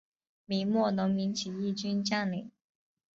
[0.47, 2.49] 明末农民起义军将领。